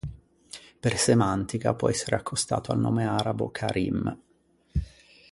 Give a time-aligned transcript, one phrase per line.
[0.79, 4.17] Per semantica, può essere accostato al nome arabo Karim.